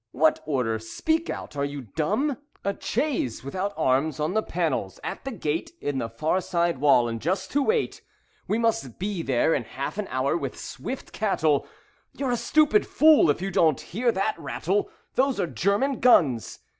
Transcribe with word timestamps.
"What 0.13 0.39
order? 0.47 0.79
Speak 0.79 1.29
out. 1.29 1.55
Are 1.55 1.63
you 1.63 1.81
dumb?" 1.81 2.39
"A 2.65 2.75
chaise, 2.81 3.43
without 3.43 3.71
arms 3.77 4.19
on 4.19 4.33
the 4.33 4.41
panels, 4.41 4.99
at 5.03 5.23
the 5.25 5.29
gate 5.31 5.73
In 5.79 5.99
the 5.99 6.09
far 6.09 6.41
side 6.41 6.79
wall, 6.79 7.07
and 7.07 7.21
just 7.21 7.51
to 7.51 7.61
wait. 7.61 8.01
We 8.47 8.57
must 8.57 8.97
be 8.97 9.21
there 9.21 9.53
in 9.53 9.63
half 9.63 9.99
an 9.99 10.07
hour 10.07 10.35
with 10.35 10.57
swift 10.59 11.13
cattle. 11.13 11.67
You're 12.17 12.31
a 12.31 12.35
stupid 12.35 12.87
fool 12.87 13.29
if 13.29 13.43
you 13.43 13.51
don't 13.51 13.79
hear 13.79 14.11
that 14.11 14.33
rattle. 14.39 14.89
Those 15.13 15.39
are 15.39 15.45
German 15.45 15.99
guns. 15.99 16.57